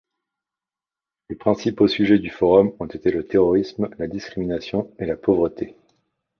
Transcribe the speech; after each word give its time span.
Les 1.29 1.35
principaux 1.35 1.87
sujets 1.87 2.17
du 2.17 2.31
Forum 2.31 2.73
ont 2.79 2.87
été 2.87 3.11
le 3.11 3.23
terrorisme, 3.27 3.87
la 3.99 4.07
discrimination 4.07 4.91
et 4.97 5.05
la 5.05 5.15
pauvreté. 5.15 5.75